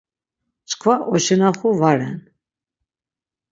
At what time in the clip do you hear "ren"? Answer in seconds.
1.97-2.19